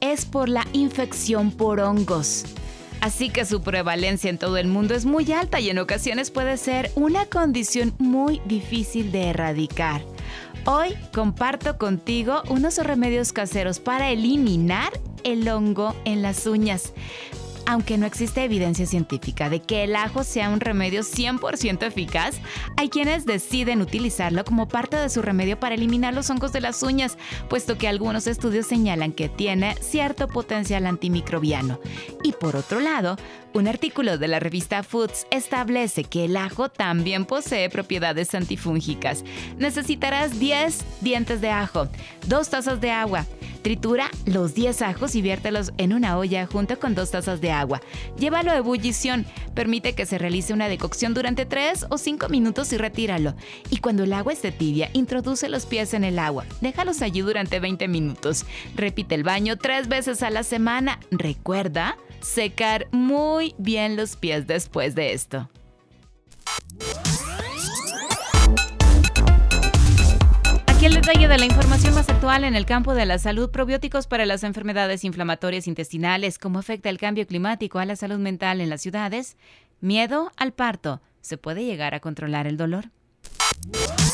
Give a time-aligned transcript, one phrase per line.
[0.00, 2.44] es por la infección por hongos.
[3.00, 6.56] Así que su prevalencia en todo el mundo es muy alta y en ocasiones puede
[6.56, 10.02] ser una condición muy difícil de erradicar.
[10.64, 16.92] Hoy comparto contigo unos remedios caseros para eliminar el hongo en las uñas
[17.66, 22.36] aunque no existe evidencia científica de que el ajo sea un remedio 100% eficaz,
[22.76, 26.82] hay quienes deciden utilizarlo como parte de su remedio para eliminar los hongos de las
[26.82, 31.80] uñas, puesto que algunos estudios señalan que tiene cierto potencial antimicrobiano.
[32.22, 33.16] Y por otro lado,
[33.52, 39.24] un artículo de la revista Foods establece que el ajo también posee propiedades antifúngicas.
[39.56, 41.88] Necesitarás 10 dientes de ajo,
[42.26, 43.26] 2 tazas de agua,
[43.66, 47.80] Tritura los 10 ajos y viértelos en una olla junto con 2 tazas de agua.
[48.16, 49.26] Llévalo a ebullición.
[49.56, 53.34] Permite que se realice una decocción durante 3 o 5 minutos y retíralo.
[53.68, 56.44] Y cuando el agua esté tibia, introduce los pies en el agua.
[56.60, 58.46] Déjalos allí durante 20 minutos.
[58.76, 61.00] Repite el baño 3 veces a la semana.
[61.10, 65.50] Recuerda secar muy bien los pies después de esto.
[70.86, 74.24] El detalle de la información más actual en el campo de la salud, probióticos para
[74.24, 78.82] las enfermedades inflamatorias intestinales, cómo afecta el cambio climático a la salud mental en las
[78.82, 79.36] ciudades,
[79.80, 82.90] miedo al parto, ¿se puede llegar a controlar el dolor?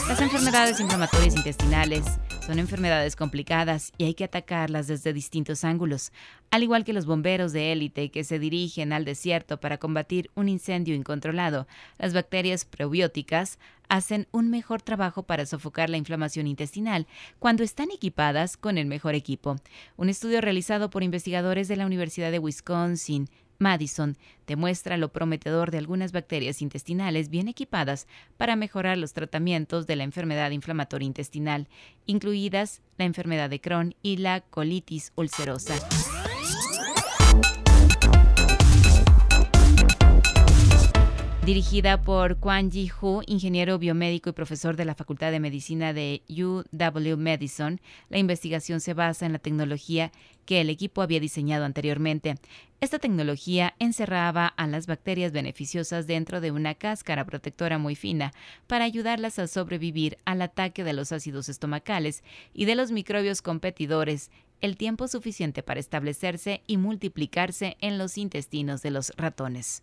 [0.08, 2.04] Las enfermedades inflamatorias intestinales
[2.44, 6.12] son enfermedades complicadas y hay que atacarlas desde distintos ángulos,
[6.50, 10.48] al igual que los bomberos de élite que se dirigen al desierto para combatir un
[10.48, 11.66] incendio incontrolado.
[11.98, 13.58] Las bacterias probióticas
[13.88, 17.06] hacen un mejor trabajo para sofocar la inflamación intestinal
[17.38, 19.56] cuando están equipadas con el mejor equipo.
[19.96, 23.28] Un estudio realizado por investigadores de la Universidad de Wisconsin
[23.62, 28.06] Madison demuestra lo prometedor de algunas bacterias intestinales bien equipadas
[28.36, 31.68] para mejorar los tratamientos de la enfermedad inflamatoria intestinal,
[32.04, 35.74] incluidas la enfermedad de Crohn y la colitis ulcerosa.
[41.44, 46.22] Dirigida por Quan Ji Hu, ingeniero biomédico y profesor de la Facultad de Medicina de
[46.28, 47.80] UW Medicine.
[48.10, 50.12] La investigación se basa en la tecnología
[50.46, 52.36] que el equipo había diseñado anteriormente.
[52.80, 58.32] Esta tecnología encerraba a las bacterias beneficiosas dentro de una cáscara protectora muy fina
[58.68, 62.22] para ayudarlas a sobrevivir al ataque de los ácidos estomacales
[62.54, 68.80] y de los microbios competidores el tiempo suficiente para establecerse y multiplicarse en los intestinos
[68.82, 69.82] de los ratones.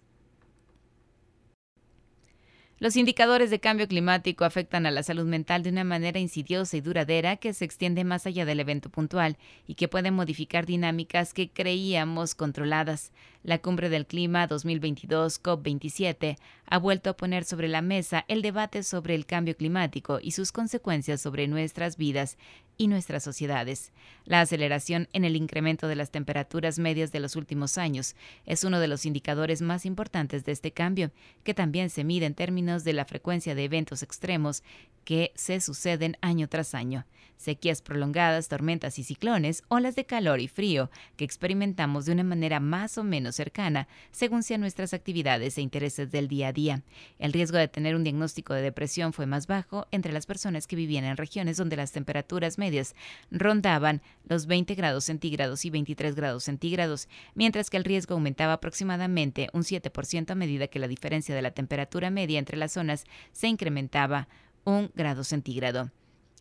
[2.81, 6.81] Los indicadores de cambio climático afectan a la salud mental de una manera insidiosa y
[6.81, 11.49] duradera que se extiende más allá del evento puntual y que puede modificar dinámicas que
[11.49, 13.11] creíamos controladas.
[13.43, 16.37] La Cumbre del Clima 2022 COP27
[16.67, 20.53] ha vuelto a poner sobre la mesa el debate sobre el cambio climático y sus
[20.53, 22.37] consecuencias sobre nuestras vidas
[22.79, 23.91] y nuestras sociedades.
[24.25, 28.79] La aceleración en el incremento de las temperaturas medias de los últimos años es uno
[28.79, 31.11] de los indicadores más importantes de este cambio,
[31.43, 34.63] que también se mide en términos de la frecuencia de eventos extremos
[35.09, 37.03] que se suceden año tras año.
[37.35, 42.59] Sequías prolongadas, tormentas y ciclones, olas de calor y frío que experimentamos de una manera
[42.59, 46.83] más o menos cercana según sean nuestras actividades e intereses del día a día.
[47.17, 50.75] El riesgo de tener un diagnóstico de depresión fue más bajo entre las personas que
[50.75, 52.93] vivían en regiones donde las temperaturas medias
[53.31, 59.49] rondaban los 20 grados centígrados y 23 grados centígrados, mientras que el riesgo aumentaba aproximadamente
[59.53, 63.47] un 7% a medida que la diferencia de la temperatura media entre las zonas se
[63.47, 64.27] incrementaba
[64.63, 65.91] un grado centígrado.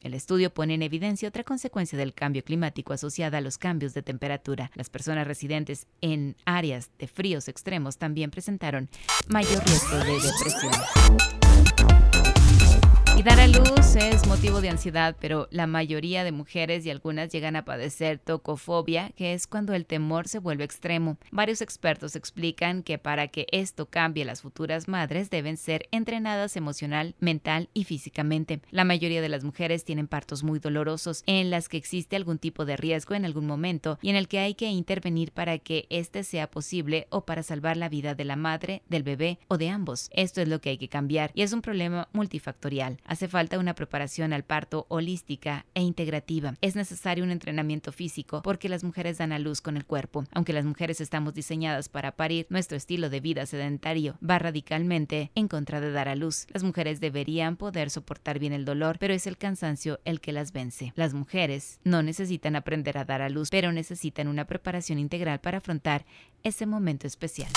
[0.00, 4.02] El estudio pone en evidencia otra consecuencia del cambio climático asociada a los cambios de
[4.02, 4.70] temperatura.
[4.74, 8.88] Las personas residentes en áreas de fríos extremos también presentaron
[9.28, 12.07] mayor riesgo de depresión.
[13.18, 17.32] Y dar a luz es motivo de ansiedad, pero la mayoría de mujeres y algunas
[17.32, 21.16] llegan a padecer tocofobia, que es cuando el temor se vuelve extremo.
[21.32, 27.16] Varios expertos explican que para que esto cambie, las futuras madres deben ser entrenadas emocional,
[27.18, 28.60] mental y físicamente.
[28.70, 32.66] La mayoría de las mujeres tienen partos muy dolorosos, en las que existe algún tipo
[32.66, 36.22] de riesgo en algún momento y en el que hay que intervenir para que este
[36.22, 40.08] sea posible o para salvar la vida de la madre, del bebé o de ambos.
[40.12, 42.98] Esto es lo que hay que cambiar y es un problema multifactorial.
[43.08, 46.54] Hace falta una preparación al parto holística e integrativa.
[46.60, 50.26] Es necesario un entrenamiento físico porque las mujeres dan a luz con el cuerpo.
[50.32, 55.48] Aunque las mujeres estamos diseñadas para parir, nuestro estilo de vida sedentario va radicalmente en
[55.48, 56.46] contra de dar a luz.
[56.52, 60.52] Las mujeres deberían poder soportar bien el dolor, pero es el cansancio el que las
[60.52, 60.92] vence.
[60.94, 65.58] Las mujeres no necesitan aprender a dar a luz, pero necesitan una preparación integral para
[65.58, 66.04] afrontar
[66.42, 67.50] ese momento especial.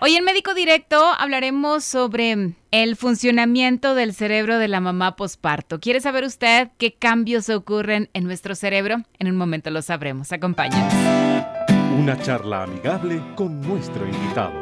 [0.00, 5.78] Hoy en Médico Directo hablaremos sobre el funcionamiento del cerebro de la mamá posparto.
[5.78, 8.96] ¿Quiere saber usted qué cambios ocurren en nuestro cerebro?
[9.18, 10.32] En un momento lo sabremos.
[10.32, 10.92] Acompáñanos.
[11.96, 14.52] Una charla amigable con nuestro invitado.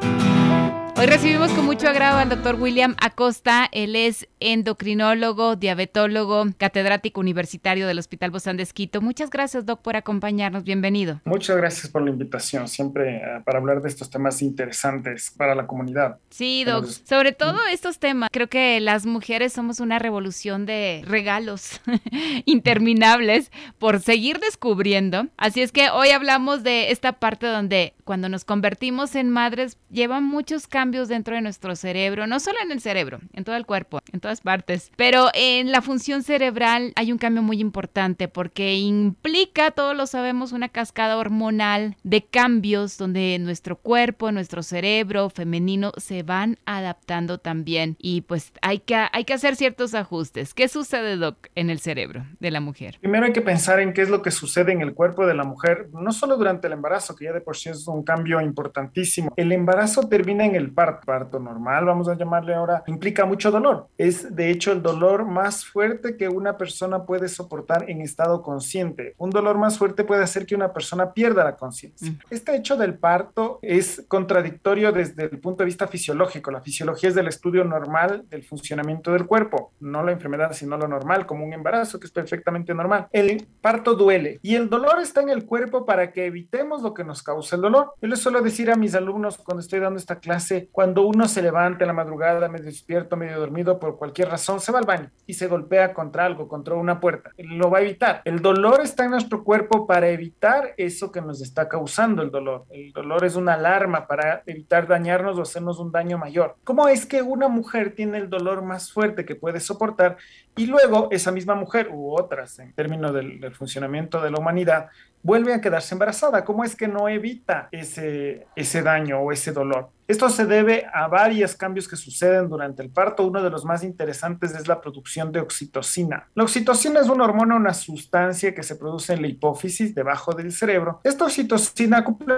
[0.97, 3.69] Hoy recibimos con mucho agrado al doctor William Acosta.
[3.73, 9.01] Él es endocrinólogo, diabetólogo, catedrático universitario del Hospital Bozán de Esquito.
[9.01, 10.65] Muchas gracias, doc, por acompañarnos.
[10.65, 11.21] Bienvenido.
[11.25, 15.67] Muchas gracias por la invitación, siempre eh, para hablar de estos temas interesantes para la
[15.67, 16.19] comunidad.
[16.31, 16.87] Sí, doc.
[16.87, 18.29] Sobre todo estos temas.
[18.33, 21.81] Creo que las mujeres somos una revolución de regalos
[22.45, 25.29] interminables por seguir descubriendo.
[25.37, 30.25] Así es que hoy hablamos de esta parte donde cuando nos convertimos en madres llevan
[30.25, 34.01] muchos cambios dentro de nuestro cerebro, no solo en el cerebro, en todo el cuerpo,
[34.13, 34.91] en partes.
[34.97, 40.53] Pero en la función cerebral hay un cambio muy importante porque implica, todos lo sabemos,
[40.53, 47.97] una cascada hormonal de cambios donde nuestro cuerpo, nuestro cerebro femenino se van adaptando también
[47.99, 50.55] y pues hay que, hay que hacer ciertos ajustes.
[50.55, 52.99] ¿Qué sucede, Doc, en el cerebro de la mujer?
[53.01, 55.45] Primero hay que pensar en qué es lo que sucede en el cuerpo de la
[55.45, 59.33] mujer, no solo durante el embarazo, que ya de por sí es un cambio importantísimo.
[59.37, 63.89] El embarazo termina en el parto, parto normal, vamos a llamarle ahora, implica mucho dolor.
[63.99, 69.15] Es de hecho el dolor más fuerte que una persona puede soportar en estado consciente.
[69.19, 72.11] Un dolor más fuerte puede hacer que una persona pierda la conciencia.
[72.11, 72.19] Mm.
[72.31, 76.51] Este hecho del parto es contradictorio desde el punto de vista fisiológico.
[76.51, 80.89] La fisiología es del estudio normal del funcionamiento del cuerpo, no la enfermedad, sino lo
[80.89, 83.09] normal, como un embarazo, que es perfectamente normal.
[83.13, 87.05] El parto duele y el dolor está en el cuerpo para que evitemos lo que
[87.05, 87.93] nos causa el dolor.
[88.01, 91.43] Yo les suelo decir a mis alumnos cuando estoy dando esta clase, cuando uno se
[91.43, 95.11] levanta en la madrugada, medio despierto, medio dormido, por cualquier razón, se va al baño
[95.27, 97.31] y se golpea contra algo, contra una puerta.
[97.39, 98.21] Lo va a evitar.
[98.25, 102.67] El dolor está en nuestro cuerpo para evitar eso que nos está causando el dolor.
[102.71, 106.57] El dolor es una alarma para evitar dañarnos o hacernos un daño mayor.
[106.65, 110.17] ¿Cómo es que una mujer tiene el dolor más fuerte que puede soportar
[110.57, 114.91] y luego esa misma mujer u otras en términos del, del funcionamiento de la humanidad
[115.23, 116.45] vuelve a quedarse embarazada?
[116.45, 119.91] ¿Cómo es que no evita ese, ese daño o ese dolor?
[120.09, 123.27] Esto se debe a varios cambios que suceden durante el parto.
[123.27, 126.29] Uno de los más interesantes es la producción de oxitocina.
[126.35, 130.53] La oxitocina es una hormona, una sustancia que se produce en la hipófisis debajo del
[130.53, 131.01] cerebro.
[131.05, 132.35] Esta oxitocina cumple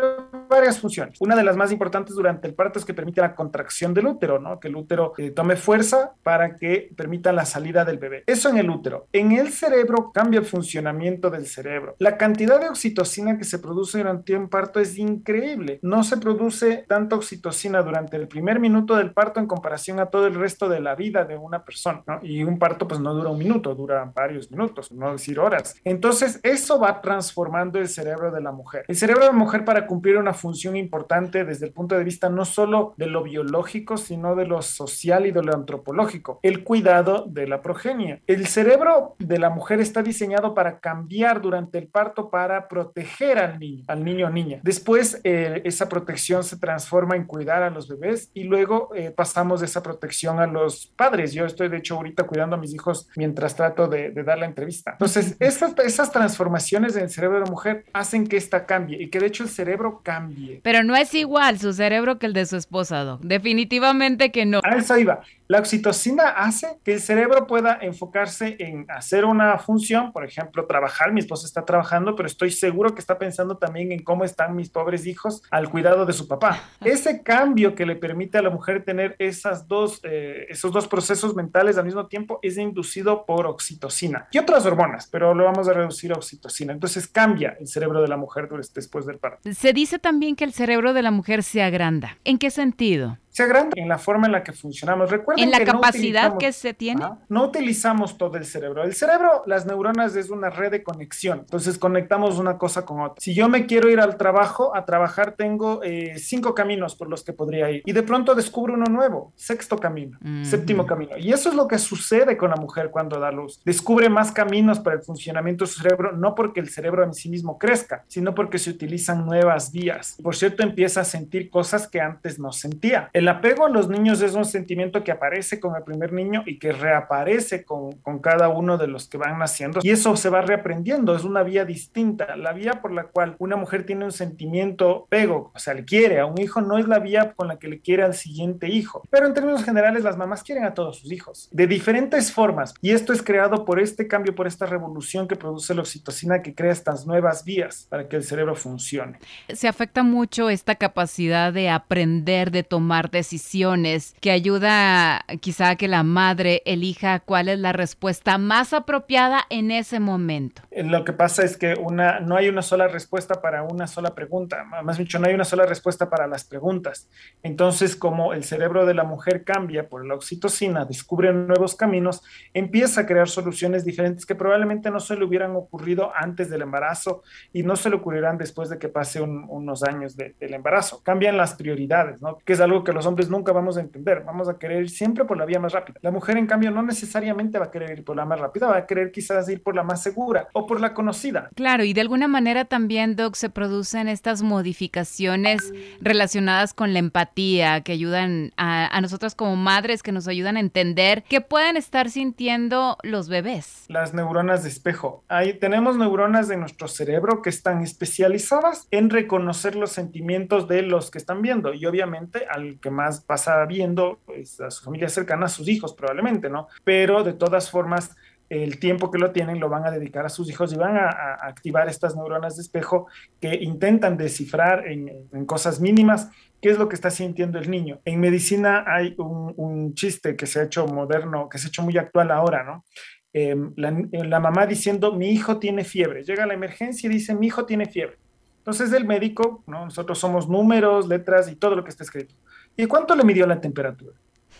[0.49, 1.21] varias funciones.
[1.21, 4.35] Una de las más importantes durante el parto es que permite la contracción del útero.
[4.61, 8.25] Que el útero eh, tome fuerza para que permita la salida del bebé.
[8.27, 9.09] Eso en el útero.
[9.13, 11.97] En el cerebro cambia el funcionamiento del cerebro.
[11.99, 15.79] La cantidad de oxitocina que se produce durante un parto es increíble.
[15.83, 17.17] No se produce tanta
[17.55, 20.95] oxitocina durante el primer minuto del parto en comparación a todo el resto de la
[20.95, 22.19] vida de una persona, ¿no?
[22.23, 25.77] Y un parto pues no dura un minuto, dura varios minutos, no decir horas.
[25.85, 28.85] Entonces eso va transformando el cerebro de la mujer.
[28.89, 32.29] El cerebro de la mujer para cumplir una función importante desde el punto de vista
[32.29, 37.25] no solo de lo biológico, sino de lo social y de lo antropológico, el cuidado
[37.29, 38.23] de la progenie.
[38.27, 43.59] El cerebro de la mujer está diseñado para cambiar durante el parto para proteger al
[43.59, 44.61] niño, al niño o niña.
[44.63, 49.61] Después eh, esa protección se transforma en cuidado a los bebés y luego eh, pasamos
[49.61, 51.33] de esa protección a los padres.
[51.33, 54.93] Yo estoy de hecho ahorita cuidando a mis hijos mientras trato de, dar la entrevista.
[54.93, 59.11] Entonces, esas, esas transformaciones en el cerebro de la mujer hacen que esta cambie y
[59.11, 60.61] que de hecho el cerebro cambie.
[60.63, 64.61] Pero no es igual su cerebro que el de su esposa, Definitivamente que no.
[64.63, 65.21] A eso iba.
[65.47, 71.13] La oxitocina hace que el cerebro pueda enfocarse en hacer una función, por ejemplo, trabajar.
[71.13, 74.71] Mi esposa está trabajando, pero estoy seguro que está pensando también en cómo están mis
[74.71, 76.63] pobres hijos al cuidado de su papá.
[76.85, 81.35] Ese cambio que le permite a la mujer tener esas dos, eh, esos dos procesos
[81.35, 85.73] mentales al mismo tiempo es inducido por oxitocina y otras hormonas, pero lo vamos a
[85.73, 86.73] reducir a oxitocina.
[86.73, 89.53] Entonces cambia el cerebro de la mujer después del parto.
[89.53, 92.19] Se dice también que el cerebro de la mujer se agranda.
[92.25, 93.19] ¿En qué sentido?
[93.35, 95.11] Se agranda en la forma en la que funcionamos.
[95.11, 97.05] Recuerden en la que capacidad no que se tiene.
[97.29, 98.85] no utilizamos todo el cerebro.
[98.85, 101.41] El cerebro, las neuronas es una red de conexión.
[101.41, 103.17] Entonces conectamos una cosa con otra.
[103.19, 107.25] Si yo me quiero ir al trabajo, a trabajar tengo eh, cinco caminos por los
[107.25, 107.83] que podría ir.
[107.85, 111.19] Y de pronto descubro uno nuevo, sexto camino, séptimo camino.
[111.19, 113.61] Y eso es lo que sucede con la mujer cuando da luz.
[113.65, 117.29] Descubre más caminos para el funcionamiento de su cerebro, no porque el cerebro en sí
[117.29, 120.17] mismo crezca, sino porque se utilizan nuevas vías.
[120.23, 123.11] Por cierto, empieza a sentir cosas que antes no sentía.
[123.13, 126.59] El apego a los niños es un sentimiento que aparece con el primer niño y
[126.59, 129.81] que reaparece con, con cada uno de los que van naciendo.
[129.83, 132.37] Y eso se va reaprendiendo, es una vía distinta.
[132.37, 136.21] La vía por la cual una mujer tiene un sentimiento apego, o sea, le quiere
[136.21, 139.03] a un hijo, no es la vía con la que le quiere al siguiente hijo.
[139.11, 142.75] Pero en términos generales, las mamás quieren a todos sus hijos, de diferentes formas.
[142.81, 146.55] Y esto es creado por este cambio, por esta revolución que produce la oxitocina, que
[146.55, 149.19] crea estas nuevas vías para que el cerebro funcione.
[149.53, 155.89] Se afecta mucho esta capacidad de aprender, de tomar decisiones, que ayuda quizá a que
[155.89, 160.61] la madre elija cuál es la respuesta más apropiada en ese momento.
[160.71, 164.65] Lo que pasa es que una, no hay una sola respuesta para una sola pregunta,
[164.65, 167.09] más dicho, no hay una sola respuesta para las preguntas.
[167.43, 173.03] Entonces, como el cerebro de la mujer cambia por la oxitocina, descubre nuevos caminos, empieza
[173.03, 177.63] a crear soluciones diferentes que probablemente no se le hubieran ocurrido antes del embarazo y
[177.63, 181.03] no se le ocurrirán después de que pase unos años del embarazo.
[181.03, 182.39] Cambian las prioridades, ¿no?
[182.45, 184.23] Que es algo que los hombres nunca vamos a entender.
[184.25, 185.99] Vamos a querer ir siempre por la vía más rápida.
[186.03, 188.79] La mujer, en cambio, no necesariamente va a querer ir por la más rápida, va
[188.79, 191.51] a querer quizás ir por la más segura o por la conocida.
[191.55, 197.83] Claro, y de alguna manera también, Doc, se producen estas modificaciones relacionadas con la empatía
[197.83, 202.11] que ayudan a, a nosotros como madres, que nos ayudan a entender qué pueden estar
[202.11, 203.85] sintiendo los bebés.
[203.89, 205.25] Las neuronas de espejo.
[205.29, 211.11] Ahí tenemos neuronas de nuestro cerebro que están especializadas en reconocer los sentimientos de los
[211.11, 215.47] que están viendo y obviamente al que más pasa viendo es a su familia cercana,
[215.47, 216.69] a sus hijos probablemente, ¿no?
[216.85, 218.17] Pero de todas formas
[218.49, 221.09] el tiempo que lo tienen lo van a dedicar a sus hijos y van a,
[221.09, 223.07] a activar estas neuronas de espejo
[223.41, 228.01] que intentan descifrar en, cosas mínimas qué es lo que está sintiendo el niño.
[228.05, 231.97] En medicina hay un, chiste que se ha hecho moderno, que se ha hecho muy
[231.99, 232.85] actual ahora, ¿no?
[233.33, 236.23] Eh, la, mamá diciendo, mi hijo tiene fiebre.
[236.23, 238.17] Llega la emergencia y dice, mi hijo tiene fiebre.
[238.59, 239.85] Entonces el médico, ¿no?
[239.85, 242.35] nosotros somos números, letras y todo lo que está escrito.
[242.77, 244.15] ¿Y cuánto le midió la temperatura?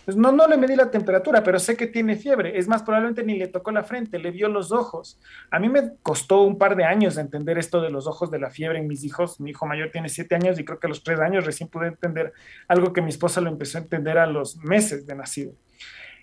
[0.05, 2.59] Pues no, no le medí la temperatura, pero sé que tiene fiebre.
[2.59, 5.19] Es más, probablemente ni le tocó la frente, le vio los ojos.
[5.49, 8.51] A mí me costó un par de años entender esto de los ojos de la
[8.51, 9.39] fiebre en mis hijos.
[9.39, 11.87] Mi hijo mayor tiene siete años y creo que a los tres años recién pude
[11.87, 12.33] entender
[12.67, 15.53] algo que mi esposa lo empezó a entender a los meses de nacido.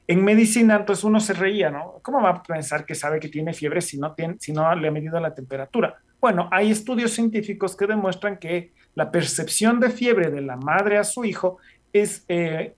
[0.07, 2.01] En medicina, entonces uno se reía, ¿no?
[2.03, 4.89] ¿Cómo va a pensar que sabe que tiene fiebre si no, tiene, si no le
[4.89, 5.99] ha medido la temperatura?
[6.21, 11.05] Bueno, hay estudios científicos que demuestran que la percepción de fiebre de la madre a
[11.05, 11.59] su hijo
[11.93, 12.75] es, eh,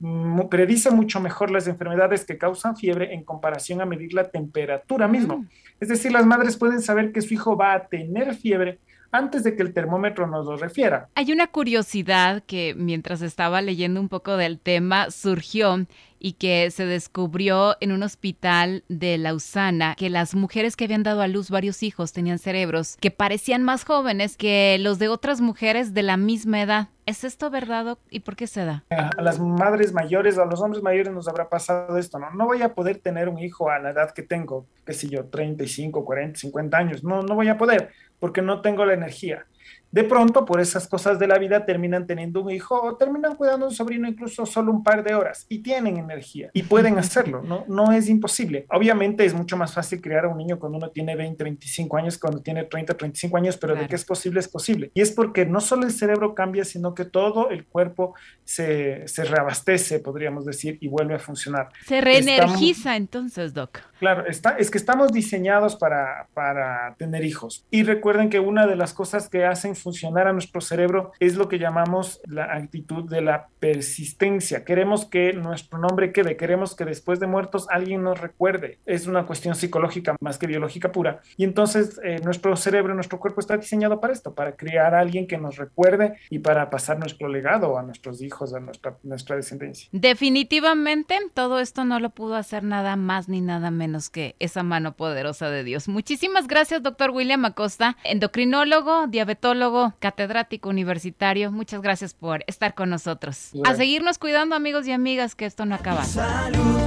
[0.50, 5.38] predice mucho mejor las enfermedades que causan fiebre en comparación a medir la temperatura mismo.
[5.38, 5.49] Mm.
[5.80, 8.78] Es decir, las madres pueden saber que su hijo va a tener fiebre
[9.14, 11.09] antes de que el termómetro nos lo refiera.
[11.14, 15.87] Hay una curiosidad que mientras estaba leyendo un poco del tema surgió
[16.18, 21.21] y que se descubrió en un hospital de Lausana que las mujeres que habían dado
[21.21, 25.94] a luz varios hijos tenían cerebros que parecían más jóvenes que los de otras mujeres
[25.94, 26.88] de la misma edad.
[27.06, 28.84] ¿Es esto verdad y por qué se da?
[28.90, 32.30] A las madres mayores, a los hombres mayores nos habrá pasado esto, ¿no?
[32.30, 35.26] No voy a poder tener un hijo a la edad que tengo, qué sé yo,
[35.26, 37.04] 35, 40, 50 años.
[37.04, 39.46] No, no voy a poder porque no tengo la energía
[39.95, 43.67] de pronto por esas cosas de la vida terminan teniendo un hijo o terminan cuidando
[43.67, 47.45] a un sobrino incluso solo un par de horas y tienen energía y pueden hacerlo,
[47.45, 48.67] no, no es imposible.
[48.71, 52.19] Obviamente es mucho más fácil criar a un niño cuando uno tiene 20, 25 años,
[52.19, 53.85] cuando tiene 30, 35 años, pero claro.
[53.85, 54.91] de que es posible, es posible.
[54.95, 59.23] Y es porque no solo el cerebro cambia, sino que todo el cuerpo se, se
[59.23, 61.69] reabastece, podríamos decir, y vuelve a funcionar.
[61.87, 63.79] Se reenergiza Estamos, entonces, Doc.
[64.04, 67.64] Claro, es que estamos diseñados para, para tener hijos.
[67.70, 71.49] Y recuerden que una de las cosas que hacen funcionar a nuestro cerebro es lo
[71.49, 74.62] que llamamos la actitud de la persistencia.
[74.62, 78.78] Queremos que nuestro nombre quede, queremos que después de muertos alguien nos recuerde.
[78.84, 81.23] Es una cuestión psicológica más que biológica pura.
[81.38, 85.26] Y entonces eh, nuestro cerebro, nuestro cuerpo está diseñado para esto, para crear a alguien
[85.26, 89.88] que nos recuerde y para pasar nuestro legado a nuestros hijos, a nuestra, nuestra descendencia.
[89.92, 94.97] Definitivamente todo esto no lo pudo hacer nada más ni nada menos que esa mano
[94.97, 95.89] poderosa de Dios.
[95.89, 101.51] Muchísimas gracias, doctor William Acosta, endocrinólogo, diabetólogo catedrático universitario.
[101.53, 103.53] Muchas gracias por estar con nosotros.
[103.65, 106.05] A seguirnos cuidando, amigos y amigas, que esto no acaba.
[106.05, 106.81] Salud.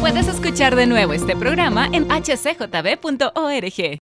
[0.00, 3.98] Puedes escuchar de nuevo este programa en hcjb.org.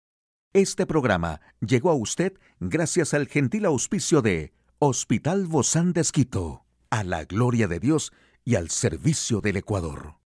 [0.52, 7.02] Este programa llegó a usted gracias al gentil auspicio de Hospital Bozán de Esquito, a
[7.02, 8.12] la gloria de Dios
[8.44, 10.16] y al servicio del Ecuador.